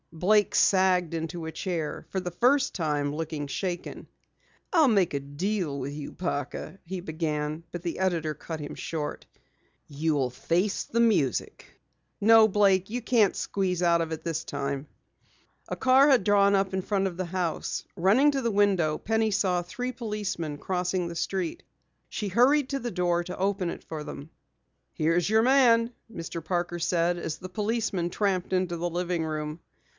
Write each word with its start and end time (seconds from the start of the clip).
Blake 0.13 0.55
sagged 0.55 1.13
into 1.13 1.45
a 1.45 1.51
chair, 1.53 2.05
for 2.09 2.19
the 2.19 2.31
first 2.31 2.73
time 2.73 3.15
looking 3.15 3.47
shaken. 3.47 4.07
"I'll 4.73 4.89
make 4.89 5.13
a 5.13 5.21
deal 5.21 5.79
with 5.79 5.93
you, 5.93 6.11
Parker," 6.11 6.79
he 6.83 6.99
began, 6.99 7.63
but 7.71 7.83
the 7.83 7.99
editor 7.99 8.33
cut 8.33 8.59
him 8.59 8.75
short. 8.75 9.25
"You'll 9.87 10.31
face 10.31 10.83
the 10.83 10.99
music! 10.99 11.65
No, 12.19 12.47
Blake, 12.47 12.89
you 12.89 13.01
can't 13.01 13.35
squeeze 13.35 13.81
out 13.81 14.01
of 14.01 14.11
it 14.11 14.23
this 14.23 14.43
time." 14.43 14.87
A 15.69 15.77
car 15.77 16.09
had 16.09 16.23
drawn 16.25 16.55
up 16.55 16.73
in 16.73 16.81
front 16.81 17.07
of 17.07 17.15
the 17.15 17.25
house. 17.25 17.85
Running 17.95 18.31
to 18.31 18.41
the 18.41 18.51
window, 18.51 18.97
Penny 18.97 19.31
saw 19.31 19.61
three 19.61 19.91
policemen 19.93 20.57
crossing 20.57 21.07
the 21.07 21.15
street. 21.15 21.63
She 22.09 22.27
hurried 22.27 22.69
to 22.69 22.79
the 22.79 22.91
door 22.91 23.23
to 23.23 23.37
open 23.37 23.69
it 23.69 23.83
for 23.83 24.03
them. 24.03 24.31
"Here's 24.93 25.29
your 25.29 25.43
man," 25.43 25.91
Mr. 26.13 26.43
Parker 26.43 26.79
said 26.79 27.17
as 27.17 27.37
the 27.37 27.49
policemen 27.49 28.09
tramped 28.09 28.51
into 28.51 28.75
the 28.75 28.89
living 28.89 29.23
room. 29.23 29.59